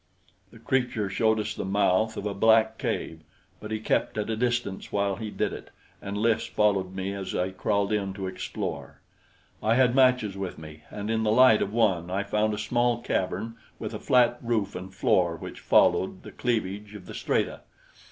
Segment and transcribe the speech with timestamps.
[0.49, 3.19] The creature showed us the mouth of a black cave,
[3.59, 5.69] but he kept at a distance while he did it,
[6.01, 8.99] and Lys followed me as I crawled in to explore.
[9.61, 12.99] I had matches with me, and in the light of one I found a small
[12.99, 17.61] cavern with a flat roof and floor which followed the cleavage of the strata.